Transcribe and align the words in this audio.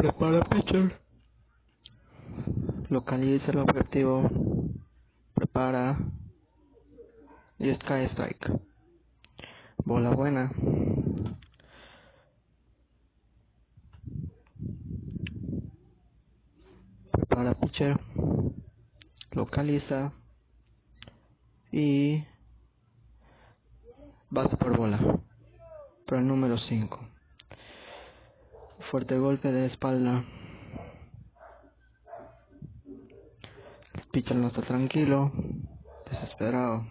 Prepara 0.00 0.42
pitcher. 0.48 0.98
Localiza 2.88 3.50
el 3.50 3.58
objetivo. 3.58 4.30
Prepara. 5.34 5.98
Y 7.58 7.74
Sky 7.74 8.08
Strike. 8.12 8.50
Bola 9.84 10.08
buena. 10.14 10.50
Prepara 17.12 17.52
pitcher. 17.60 18.00
Localiza. 19.32 20.14
Y 21.72 22.24
base 24.30 24.56
por 24.56 24.78
bola. 24.78 25.20
Para 26.06 26.22
el 26.22 26.26
número 26.26 26.56
5. 26.56 27.09
Fuerte 28.90 29.16
golpe 29.16 29.52
de 29.52 29.66
espalda. 29.66 30.24
El 33.94 34.02
pitcher 34.10 34.36
no 34.36 34.48
está 34.48 34.62
tranquilo. 34.62 35.30
Desesperado. 36.10 36.88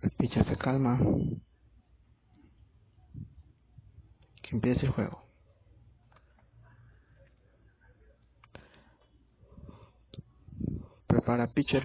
El 0.00 0.10
pitcher 0.16 0.48
se 0.48 0.56
calma. 0.56 0.98
Que 4.40 4.56
empiece 4.56 4.86
el 4.86 4.92
juego. 4.92 5.21
Prepara 11.32 11.50
pitcher. 11.50 11.82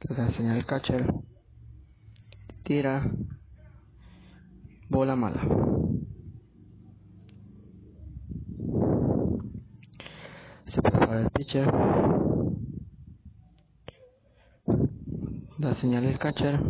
Le 0.00 0.14
da 0.14 0.32
señal 0.36 0.64
catcher. 0.64 1.12
Tira. 2.62 3.02
Bola 4.88 5.16
mala. 5.16 5.42
Se 10.72 10.80
prepara 10.80 11.20
el 11.22 11.30
pitcher. 11.30 11.68
Da 15.58 15.74
señal 15.80 16.04
el 16.04 16.18
catcher. 16.20 16.60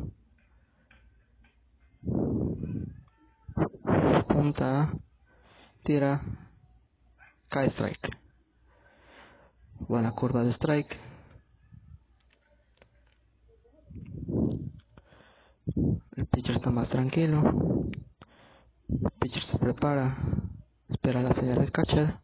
Punta. 4.26 4.90
Tira. 5.84 6.22
Cae 7.50 7.68
strike. 7.72 8.23
Buena 9.80 10.12
curva 10.12 10.42
de 10.44 10.52
strike. 10.52 10.96
El 16.16 16.26
pitcher 16.26 16.56
está 16.56 16.70
más 16.70 16.88
tranquilo. 16.88 17.42
El 18.88 19.10
pitcher 19.20 19.42
se 19.50 19.58
prepara. 19.58 20.16
Espera 20.88 21.22
la 21.22 21.34
señal 21.34 21.58
del 21.58 21.72
catcher. 21.72 22.18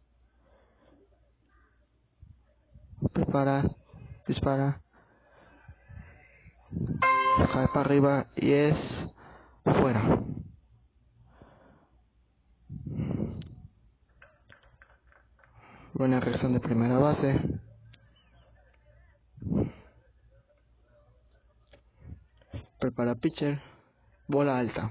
Prepara. 3.13 3.63
Dispara. 4.27 4.81
Cae 7.53 7.67
para 7.67 7.81
arriba 7.81 8.27
y 8.35 8.51
es 8.51 8.77
fuera. 9.63 10.23
Buena 15.93 16.21
reacción 16.21 16.53
de 16.53 16.59
primera 16.61 16.97
base. 16.97 17.37
Prepara 22.79 23.15
pitcher. 23.15 23.61
Bola 24.27 24.57
alta. 24.57 24.89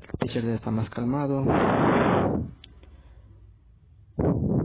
El 0.00 0.18
pitcher 0.18 0.44
ya 0.44 0.54
está 0.54 0.70
más 0.70 0.88
calmado. 0.90 1.44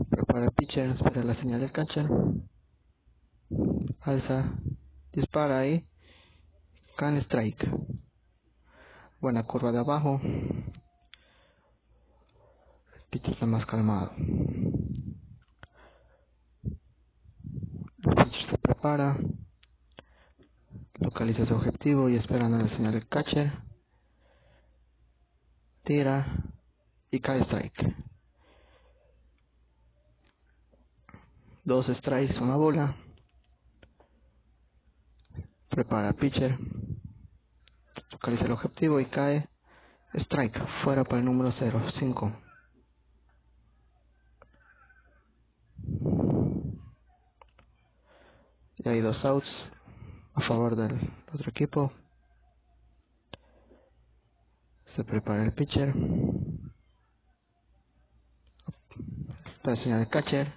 Prepara 0.08 0.50
pitcher. 0.52 0.90
Espera 0.90 1.24
la 1.24 1.34
señal 1.34 1.60
del 1.60 1.72
catcher. 1.72 2.06
Alza. 4.02 4.54
Dispara 5.12 5.58
ahí. 5.58 5.89
Can 7.00 7.16
strike. 7.22 7.66
Buena 9.22 9.44
curva 9.44 9.72
de 9.72 9.78
abajo. 9.78 10.20
El 10.22 10.70
pitcher 13.08 13.32
está 13.32 13.46
más 13.46 13.64
calmado. 13.64 14.12
El 14.18 15.16
pitcher 18.02 18.50
se 18.50 18.58
prepara. 18.58 19.16
Localiza 20.98 21.46
su 21.46 21.54
objetivo 21.54 22.10
y 22.10 22.16
esperando 22.16 22.58
la 22.58 22.68
señal 22.76 22.92
del 22.92 23.08
catcher. 23.08 23.50
Tira 25.84 26.44
y 27.10 27.20
cae 27.20 27.40
strike. 27.44 27.96
Dos 31.64 31.86
strikes, 31.86 32.38
una 32.38 32.56
bola. 32.56 32.94
Prepara 35.70 36.12
pitcher. 36.12 36.58
Localiza 38.20 38.44
el 38.44 38.52
objetivo 38.52 39.00
y 39.00 39.06
cae 39.06 39.48
strike. 40.12 40.58
Fuera 40.84 41.04
para 41.04 41.20
el 41.20 41.24
número 41.24 41.54
0, 41.58 41.82
5. 41.98 42.32
Y 48.76 48.88
hay 48.90 49.00
dos 49.00 49.24
outs 49.24 49.48
a 50.34 50.42
favor 50.42 50.76
del 50.76 51.00
otro 51.32 51.48
equipo. 51.48 51.92
Se 54.96 55.02
prepara 55.04 55.42
el 55.42 55.54
pitcher. 55.54 55.94
La 59.62 59.76
señal 59.76 60.00
del 60.00 60.08
catcher. 60.10 60.52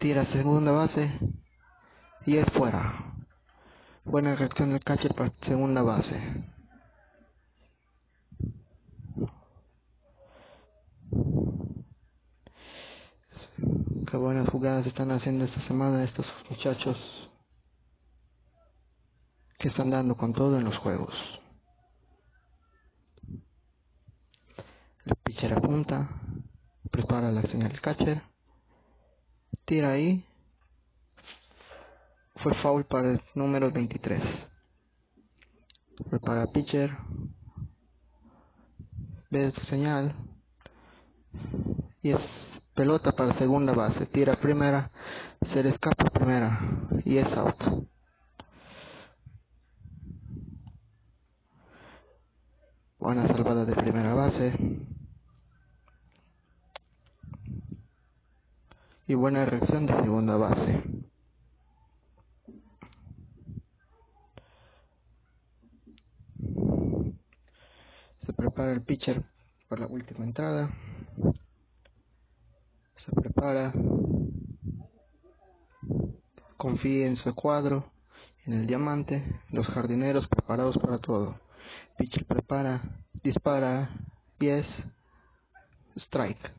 Tira 0.00 0.30
segunda 0.32 0.72
base. 0.72 1.18
Y 2.26 2.36
es 2.36 2.46
fuera. 2.52 3.11
Buena 4.04 4.34
reacción 4.34 4.70
del 4.70 4.82
catcher 4.82 5.14
para 5.14 5.32
segunda 5.46 5.80
base. 5.80 6.44
Qué 14.10 14.16
buenas 14.16 14.48
jugadas 14.48 14.86
están 14.86 15.12
haciendo 15.12 15.44
esta 15.44 15.64
semana 15.68 16.02
estos 16.02 16.26
muchachos 16.50 16.98
que 19.60 19.68
están 19.68 19.90
dando 19.90 20.16
con 20.16 20.32
todo 20.32 20.58
en 20.58 20.64
los 20.64 20.76
juegos. 20.78 21.14
El 25.04 25.14
pitcher 25.22 25.52
apunta, 25.52 26.10
prepara 26.90 27.30
la 27.30 27.42
señal 27.42 27.70
del 27.70 27.80
catcher, 27.80 28.22
tira 29.64 29.92
ahí, 29.92 30.26
fue 32.42 32.54
foul 32.62 32.84
para 32.84 33.10
el 33.12 33.20
número 33.34 33.70
23. 33.70 34.22
Prepara 36.10 36.46
pitcher, 36.46 36.90
ve 39.30 39.52
su 39.52 39.60
señal 39.66 40.14
y 42.02 42.10
es 42.10 42.20
pelota 42.74 43.12
para 43.12 43.38
segunda 43.38 43.72
base, 43.72 44.06
tira 44.06 44.36
primera, 44.36 44.90
se 45.52 45.62
le 45.62 45.70
escapa 45.70 46.10
primera 46.10 46.58
y 47.04 47.18
es 47.18 47.26
out. 47.36 47.88
Buena 52.98 53.26
salvada 53.26 53.64
de 53.64 53.74
primera 53.74 54.14
base. 54.14 54.52
Y 59.08 59.14
buena 59.14 59.44
reacción 59.44 59.86
de 59.86 59.94
segunda 60.02 60.36
base. 60.36 60.82
Se 68.24 68.31
prepara 68.42 68.72
el 68.72 68.82
pitcher 68.82 69.22
para 69.68 69.82
la 69.82 69.86
última 69.86 70.24
entrada. 70.24 70.68
Se 73.04 73.12
prepara. 73.12 73.72
Confíe 76.56 77.06
en 77.06 77.16
su 77.18 77.32
cuadro, 77.36 77.92
en 78.44 78.54
el 78.54 78.66
diamante, 78.66 79.40
los 79.50 79.66
jardineros 79.68 80.26
preparados 80.26 80.76
para 80.78 80.98
todo. 80.98 81.38
Pitcher 81.96 82.26
prepara, 82.26 82.82
dispara, 83.22 83.90
pies, 84.38 84.66
strike. 85.96 86.50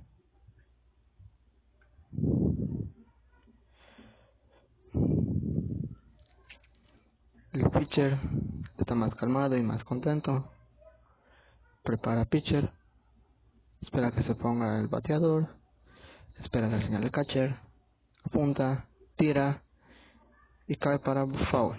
El 7.51 7.69
pitcher 7.71 8.17
está 8.77 8.95
más 8.95 9.13
calmado 9.15 9.57
y 9.57 9.63
más 9.63 9.83
contento. 9.83 10.49
Prepara 11.83 12.25
pitcher. 12.25 12.71
Espera 13.81 14.11
que 14.11 14.23
se 14.23 14.35
ponga 14.35 14.79
el 14.79 14.87
bateador. 14.87 15.47
Espera 16.41 16.67
la 16.67 16.81
señal 16.81 17.01
del 17.01 17.11
catcher. 17.11 17.57
Apunta, 18.23 18.87
tira 19.17 19.61
y 20.67 20.75
cae 20.77 20.99
para 20.99 21.25
foul. 21.51 21.75